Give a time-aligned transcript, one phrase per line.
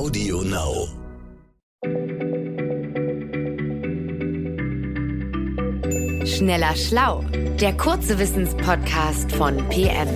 [0.00, 0.88] Audio Now.
[6.24, 7.22] Schneller Schlau,
[7.60, 10.08] der kurze Wissenspodcast von PM.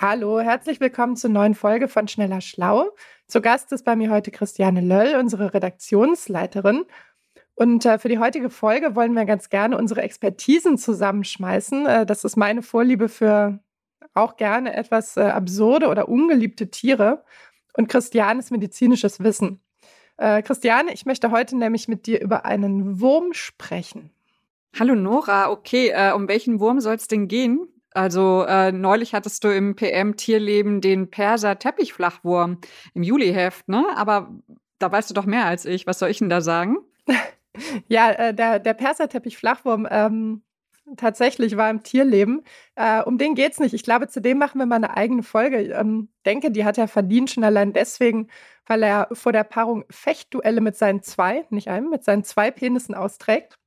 [0.00, 2.92] Hallo, herzlich willkommen zur neuen Folge von Schneller Schlau.
[3.26, 6.86] Zu Gast ist bei mir heute Christiane Löll, unsere Redaktionsleiterin.
[7.56, 11.84] Und äh, für die heutige Folge wollen wir ganz gerne unsere Expertisen zusammenschmeißen.
[11.84, 13.60] Äh, das ist meine Vorliebe für
[14.14, 17.24] auch gerne etwas äh, absurde oder ungeliebte Tiere.
[17.74, 19.62] Und Christianes medizinisches Wissen.
[20.18, 24.10] Äh, Christiane, ich möchte heute nämlich mit dir über einen Wurm sprechen.
[24.78, 27.66] Hallo Nora, okay, äh, um welchen Wurm soll es denn gehen?
[27.94, 32.58] Also äh, neulich hattest du im PM Tierleben den Perser Teppichflachwurm
[32.94, 33.84] im Juliheft, ne?
[33.96, 34.30] Aber
[34.78, 35.86] da weißt du doch mehr als ich.
[35.86, 36.78] Was soll ich denn da sagen?
[37.88, 40.42] ja, äh, der, der Perser Teppichflachwurm ähm,
[40.96, 42.42] tatsächlich war im Tierleben.
[42.74, 43.74] Äh, um den geht's nicht.
[43.74, 45.60] Ich glaube, zu dem machen wir mal eine eigene Folge.
[45.60, 48.28] Ich ähm, denke, die hat er verdient, schon allein deswegen,
[48.66, 52.94] weil er vor der Paarung Fechtduelle mit seinen zwei, nicht einem, mit seinen zwei Penissen
[52.94, 53.58] austrägt.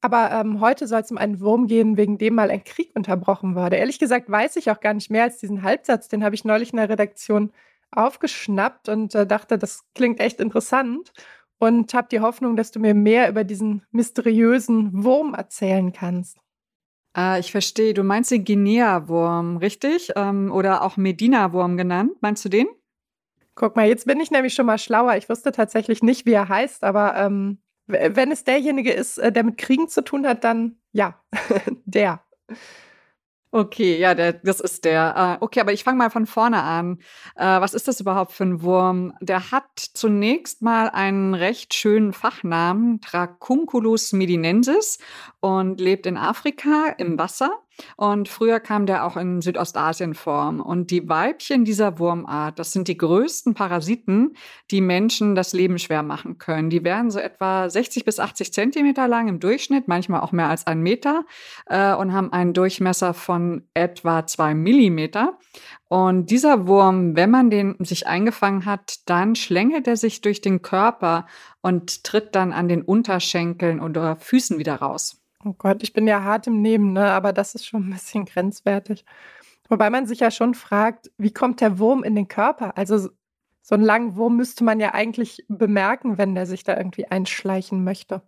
[0.00, 3.54] Aber ähm, heute soll es um einen Wurm gehen, wegen dem mal ein Krieg unterbrochen
[3.54, 3.76] wurde.
[3.76, 6.08] Ehrlich gesagt weiß ich auch gar nicht mehr als diesen Halbsatz.
[6.08, 7.52] Den habe ich neulich in der Redaktion
[7.92, 11.12] aufgeschnappt und äh, dachte, das klingt echt interessant.
[11.58, 16.41] Und habe die Hoffnung, dass du mir mehr über diesen mysteriösen Wurm erzählen kannst.
[17.14, 17.94] Ah, ich verstehe.
[17.94, 20.12] Du meinst den Guinea-Wurm, richtig?
[20.16, 22.12] Ähm, oder auch Medina-Wurm genannt.
[22.20, 22.66] Meinst du den?
[23.54, 25.16] Guck mal, jetzt bin ich nämlich schon mal schlauer.
[25.16, 29.44] Ich wusste tatsächlich nicht, wie er heißt, aber ähm, wenn es derjenige ist, äh, der
[29.44, 31.22] mit Kriegen zu tun hat, dann ja,
[31.84, 32.24] der.
[33.54, 35.38] Okay, ja, der, das ist der.
[35.40, 37.00] Äh, okay, aber ich fange mal von vorne an.
[37.36, 39.12] Äh, was ist das überhaupt für ein Wurm?
[39.20, 44.98] Der hat zunächst mal einen recht schönen Fachnamen, Tracunculus medinensis,
[45.40, 47.61] und lebt in Afrika im Wasser.
[47.96, 50.48] Und früher kam der auch in Südostasien vor.
[50.64, 54.36] Und die Weibchen dieser Wurmart, das sind die größten Parasiten,
[54.70, 56.70] die Menschen das Leben schwer machen können.
[56.70, 60.66] Die werden so etwa 60 bis 80 Zentimeter lang im Durchschnitt, manchmal auch mehr als
[60.66, 61.24] einen Meter
[61.66, 65.38] äh, und haben einen Durchmesser von etwa zwei Millimeter.
[65.88, 70.62] Und dieser Wurm, wenn man den sich eingefangen hat, dann schlängelt er sich durch den
[70.62, 71.26] Körper
[71.60, 75.21] und tritt dann an den Unterschenkeln oder Füßen wieder raus.
[75.44, 77.10] Oh Gott, ich bin ja hart im Nehmen, ne?
[77.10, 79.04] aber das ist schon ein bisschen grenzwertig.
[79.68, 82.76] Wobei man sich ja schon fragt, wie kommt der Wurm in den Körper?
[82.76, 83.08] Also
[83.62, 87.82] so einen langen Wurm müsste man ja eigentlich bemerken, wenn der sich da irgendwie einschleichen
[87.84, 88.22] möchte.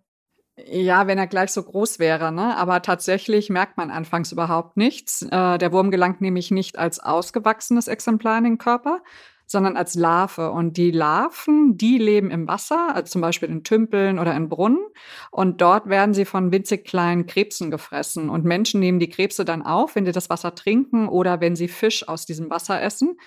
[0.57, 2.55] Ja, wenn er gleich so groß wäre, ne?
[2.55, 5.21] Aber tatsächlich merkt man anfangs überhaupt nichts.
[5.21, 9.01] Äh, der Wurm gelangt nämlich nicht als ausgewachsenes Exemplar in den Körper,
[9.45, 10.51] sondern als Larve.
[10.51, 14.85] Und die Larven, die leben im Wasser, also zum Beispiel in Tümpeln oder in Brunnen.
[15.31, 18.29] Und dort werden sie von winzig kleinen Krebsen gefressen.
[18.29, 21.67] Und Menschen nehmen die Krebse dann auf, wenn sie das Wasser trinken oder wenn sie
[21.67, 23.17] Fisch aus diesem Wasser essen.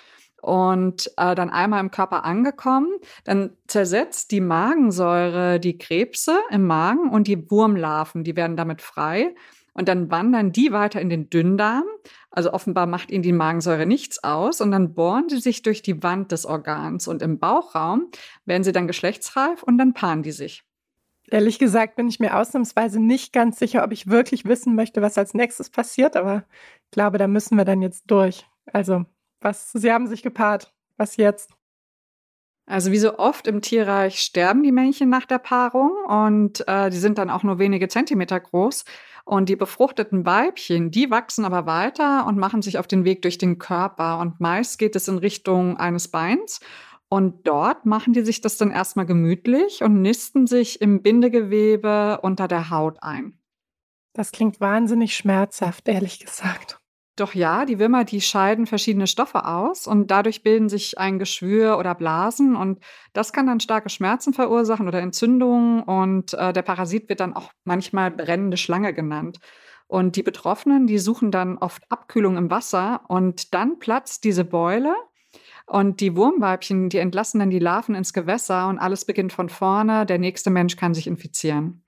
[0.40, 2.88] Und äh, dann einmal im Körper angekommen,
[3.24, 9.34] dann zersetzt die Magensäure die Krebse im Magen und die Wurmlarven, die werden damit frei.
[9.74, 11.84] Und dann wandern die weiter in den Dünndarm.
[12.30, 14.60] Also offenbar macht ihnen die Magensäure nichts aus.
[14.60, 17.08] Und dann bohren sie sich durch die Wand des Organs.
[17.08, 18.10] Und im Bauchraum
[18.44, 20.64] werden sie dann geschlechtsreif und dann paaren die sich.
[21.30, 25.18] Ehrlich gesagt bin ich mir ausnahmsweise nicht ganz sicher, ob ich wirklich wissen möchte, was
[25.18, 26.16] als nächstes passiert.
[26.16, 26.44] Aber
[26.84, 28.46] ich glaube, da müssen wir dann jetzt durch.
[28.72, 29.04] Also,
[29.40, 30.72] was, Sie haben sich gepaart.
[30.96, 31.57] Was jetzt?
[32.68, 36.98] Also wie so oft im Tierreich sterben die Männchen nach der Paarung und äh, die
[36.98, 38.84] sind dann auch nur wenige Zentimeter groß.
[39.24, 43.38] Und die befruchteten Weibchen, die wachsen aber weiter und machen sich auf den Weg durch
[43.38, 44.18] den Körper.
[44.18, 46.60] Und meist geht es in Richtung eines Beins.
[47.08, 52.48] Und dort machen die sich das dann erstmal gemütlich und nisten sich im Bindegewebe unter
[52.48, 53.38] der Haut ein.
[54.12, 56.67] Das klingt wahnsinnig schmerzhaft, ehrlich gesagt.
[57.18, 61.76] Doch ja, die Würmer, die scheiden verschiedene Stoffe aus und dadurch bilden sich ein Geschwür
[61.76, 62.78] oder Blasen und
[63.12, 67.50] das kann dann starke Schmerzen verursachen oder Entzündungen und äh, der Parasit wird dann auch
[67.64, 69.40] manchmal brennende Schlange genannt.
[69.88, 74.94] Und die Betroffenen, die suchen dann oft Abkühlung im Wasser und dann platzt diese Beule
[75.66, 80.06] und die Wurmweibchen, die entlassen dann die Larven ins Gewässer und alles beginnt von vorne.
[80.06, 81.82] Der nächste Mensch kann sich infizieren.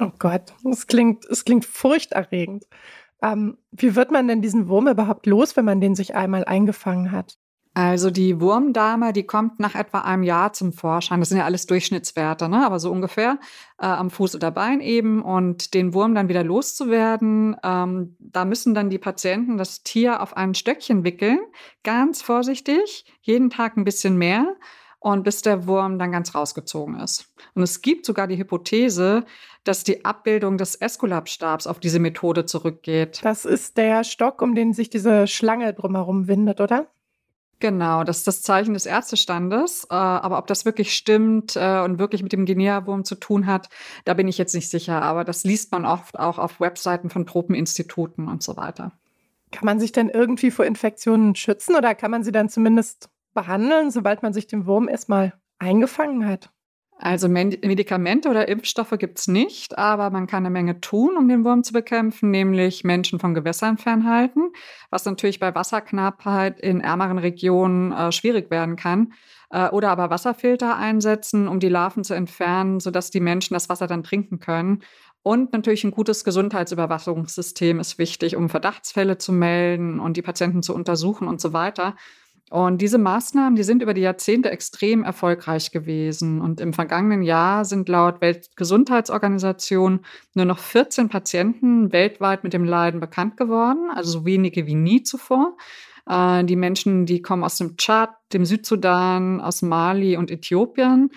[0.00, 2.64] Oh Gott, es klingt, es klingt furchterregend.
[3.22, 7.12] Ähm, wie wird man denn diesen Wurm überhaupt los, wenn man den sich einmal eingefangen
[7.12, 7.38] hat?
[7.76, 11.18] Also die Wurmdame, die kommt nach etwa einem Jahr zum Vorschein.
[11.18, 12.64] Das sind ja alles Durchschnittswerte, ne?
[12.64, 13.40] aber so ungefähr
[13.78, 15.22] äh, am Fuß oder Bein eben.
[15.22, 20.36] Und den Wurm dann wieder loszuwerden, ähm, da müssen dann die Patienten das Tier auf
[20.36, 21.40] ein Stöckchen wickeln,
[21.82, 24.54] ganz vorsichtig, jeden Tag ein bisschen mehr.
[25.04, 27.26] Und bis der Wurm dann ganz rausgezogen ist.
[27.54, 29.24] Und es gibt sogar die Hypothese,
[29.62, 33.20] dass die Abbildung des Esculap-Stabs auf diese Methode zurückgeht.
[33.22, 36.86] Das ist der Stock, um den sich diese Schlange drumherum windet, oder?
[37.60, 39.86] Genau, das ist das Zeichen des Ärztestandes.
[39.90, 43.68] Äh, aber ob das wirklich stimmt äh, und wirklich mit dem Guinea-Wurm zu tun hat,
[44.06, 45.02] da bin ich jetzt nicht sicher.
[45.02, 48.92] Aber das liest man oft auch auf Webseiten von Tropeninstituten und so weiter.
[49.52, 53.90] Kann man sich denn irgendwie vor Infektionen schützen oder kann man sie dann zumindest behandeln,
[53.90, 56.50] sobald man sich den Wurm erstmal eingefangen hat?
[56.96, 61.44] Also Medikamente oder Impfstoffe gibt es nicht, aber man kann eine Menge tun, um den
[61.44, 64.52] Wurm zu bekämpfen, nämlich Menschen von Gewässern fernhalten,
[64.90, 69.12] was natürlich bei Wasserknappheit in ärmeren Regionen äh, schwierig werden kann.
[69.50, 73.88] Äh, oder aber Wasserfilter einsetzen, um die Larven zu entfernen, sodass die Menschen das Wasser
[73.88, 74.82] dann trinken können.
[75.22, 80.74] Und natürlich ein gutes Gesundheitsüberwachungssystem ist wichtig, um Verdachtsfälle zu melden und die Patienten zu
[80.74, 81.96] untersuchen und so weiter.
[82.50, 86.40] Und diese Maßnahmen, die sind über die Jahrzehnte extrem erfolgreich gewesen.
[86.40, 90.00] Und im vergangenen Jahr sind laut Weltgesundheitsorganisation
[90.34, 95.02] nur noch 14 Patienten weltweit mit dem Leiden bekannt geworden, also so wenige wie nie
[95.02, 95.56] zuvor.
[96.06, 101.10] Äh, die Menschen, die kommen aus dem Tschad, dem Südsudan, aus Mali und Äthiopien.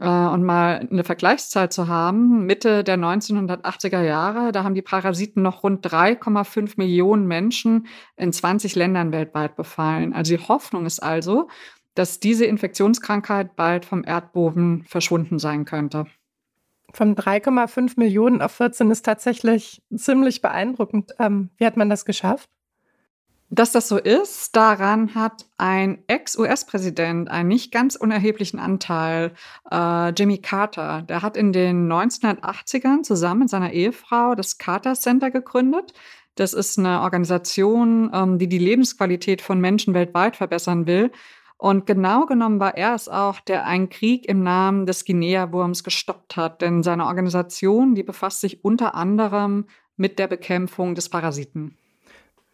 [0.00, 5.42] Äh, und mal eine Vergleichszahl zu haben, Mitte der 1980er Jahre, da haben die Parasiten
[5.42, 7.86] noch rund 3,5 Millionen Menschen
[8.16, 10.12] in 20 Ländern weltweit befallen.
[10.12, 11.48] Also die Hoffnung ist also,
[11.94, 16.06] dass diese Infektionskrankheit bald vom Erdboden verschwunden sein könnte.
[16.92, 21.12] Von 3,5 Millionen auf 14 ist tatsächlich ziemlich beeindruckend.
[21.18, 22.48] Ähm, wie hat man das geschafft?
[23.48, 29.34] Dass das so ist, daran hat ein Ex-US-Präsident einen nicht ganz unerheblichen Anteil,
[29.70, 31.02] äh, Jimmy Carter.
[31.02, 35.92] Der hat in den 1980ern zusammen mit seiner Ehefrau das Carter Center gegründet.
[36.34, 41.12] Das ist eine Organisation, ähm, die die Lebensqualität von Menschen weltweit verbessern will.
[41.56, 46.36] Und genau genommen war er es auch, der einen Krieg im Namen des Guinea-Wurms gestoppt
[46.36, 46.62] hat.
[46.62, 49.66] Denn seine Organisation, die befasst sich unter anderem
[49.96, 51.78] mit der Bekämpfung des Parasiten.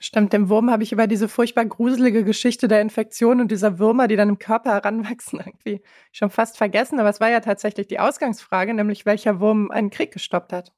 [0.04, 4.08] Stimmt, dem Wurm habe ich über diese furchtbar gruselige Geschichte der Infektion und dieser Würmer,
[4.08, 6.99] die dann im Körper heranwachsen, irgendwie schon fast vergessen.
[6.99, 10.72] Aber es war ja tatsächlich die Ausgangsfrage, nämlich welcher Wurm einen Krieg gestoppt hat.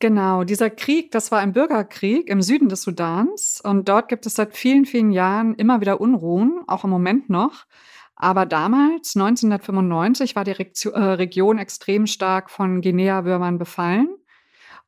[0.00, 3.60] Genau, dieser Krieg, das war ein Bürgerkrieg im Süden des Sudans.
[3.62, 7.66] Und dort gibt es seit vielen, vielen Jahren immer wieder Unruhen, auch im Moment noch.
[8.16, 14.08] Aber damals, 1995, war die äh, Region extrem stark von Guinea-Würmern befallen.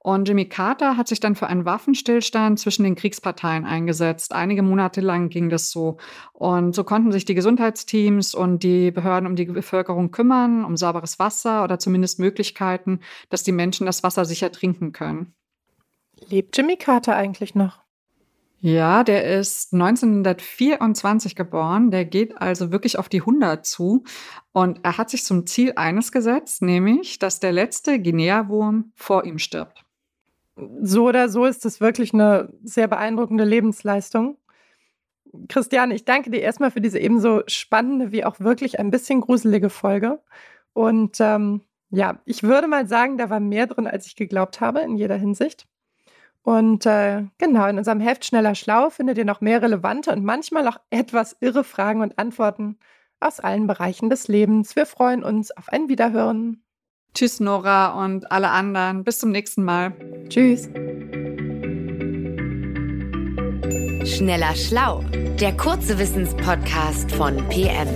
[0.08, 4.32] Und Jimmy Carter hat sich dann für einen Waffenstillstand zwischen den Kriegsparteien eingesetzt.
[4.32, 5.99] Einige Monate lang ging das so.
[6.32, 11.19] Und so konnten sich die Gesundheitsteams und die Behörden um die Bevölkerung kümmern, um sauberes
[11.19, 15.34] Wasser oder zumindest Möglichkeiten, dass die Menschen das Wasser sicher trinken können.
[16.31, 17.81] Lebt Jimmy Carter eigentlich noch?
[18.60, 21.90] Ja, der ist 1924 geboren.
[21.90, 24.05] Der geht also wirklich auf die 100 zu.
[24.52, 29.38] Und er hat sich zum Ziel eines gesetzt, nämlich, dass der letzte Guinea-Wurm vor ihm
[29.38, 29.84] stirbt
[30.82, 34.38] so oder so ist es wirklich eine sehr beeindruckende Lebensleistung.
[35.49, 39.70] Christiane, ich danke dir erstmal für diese ebenso spannende wie auch wirklich ein bisschen gruselige
[39.70, 40.20] Folge.
[40.72, 44.81] Und ähm, ja, ich würde mal sagen, da war mehr drin, als ich geglaubt habe,
[44.81, 45.66] in jeder Hinsicht.
[46.43, 50.66] Und äh, genau, in unserem Heft Schneller Schlau findet ihr noch mehr relevante und manchmal
[50.69, 52.78] auch etwas irre Fragen und Antworten
[53.20, 54.76] aus allen Bereichen des Lebens.
[54.76, 56.62] Wir freuen uns auf ein Wiederhören.
[57.14, 59.05] Tschüss, Nora und alle anderen.
[59.05, 59.93] Bis zum nächsten Mal.
[60.28, 60.69] Tschüss.
[64.05, 65.05] Schneller Schlau,
[65.41, 67.88] der kurze Wissenspodcast von PM.